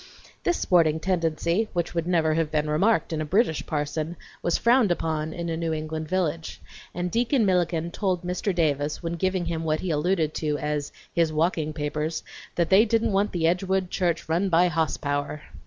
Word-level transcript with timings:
This 0.43 0.57
sporting 0.57 0.99
tendency, 0.99 1.69
which 1.73 1.93
would 1.93 2.07
never 2.07 2.33
have 2.33 2.49
been 2.49 2.67
remarked 2.67 3.13
in 3.13 3.21
a 3.21 3.23
British 3.23 3.63
parson, 3.67 4.17
was 4.41 4.57
frowned 4.57 4.91
upon 4.91 5.31
in 5.31 5.47
a 5.47 5.55
New 5.55 5.73
England 5.73 6.07
village, 6.09 6.59
and 6.91 7.11
Deacon 7.11 7.45
Milliken 7.45 7.91
told 7.91 8.23
Mr. 8.23 8.51
Davis, 8.55 9.03
when 9.03 9.13
giving 9.13 9.45
him 9.45 9.63
what 9.63 9.81
he 9.81 9.91
alluded 9.91 10.33
to 10.33 10.57
as 10.57 10.91
his 11.13 11.31
"walking 11.31 11.71
papers," 11.71 12.23
that 12.55 12.71
they 12.71 12.83
didn't 12.83 13.11
want 13.13 13.31
the 13.31 13.45
Edgewood 13.45 13.91
church 13.91 14.27
run 14.27 14.49
by 14.49 14.69
hoss 14.69 14.97
power! 14.97 15.43